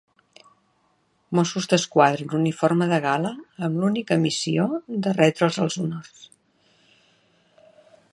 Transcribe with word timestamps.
Mossos 1.39 1.67
d'Esquadra 1.73 2.25
en 2.27 2.33
uniforme 2.37 2.87
de 2.91 2.99
gala 3.03 3.33
amb 3.67 3.77
l'única 3.83 4.17
missió 4.23 4.65
de 5.09 5.13
retre'ls 5.19 5.61
els 5.67 5.77
honors. 5.85 6.25